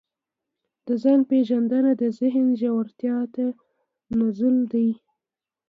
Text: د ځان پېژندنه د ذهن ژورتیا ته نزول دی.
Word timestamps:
د 0.85 0.87
ځان 1.03 1.19
پېژندنه 1.29 1.91
د 2.01 2.03
ذهن 2.19 2.47
ژورتیا 2.61 3.17
ته 3.35 3.45
نزول 4.19 4.57
دی. 4.73 4.89